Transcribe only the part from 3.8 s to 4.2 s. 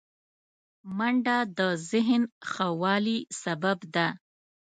ده